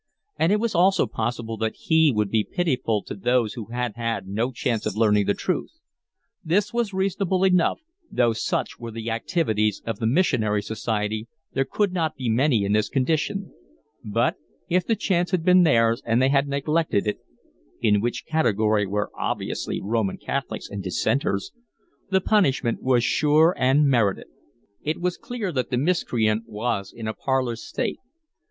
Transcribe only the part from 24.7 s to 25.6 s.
It was clear